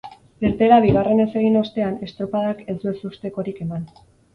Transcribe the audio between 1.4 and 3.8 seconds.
egin ostean, estropadak ez du ezustekorik